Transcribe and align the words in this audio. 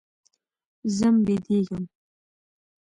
ځم 0.97 1.15
بيدېږم. 1.25 1.83